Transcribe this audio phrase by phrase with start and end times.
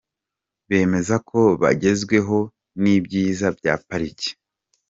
[0.67, 2.37] Bemeza ko bagezweho
[2.81, 4.29] n’ibyiza bya pariki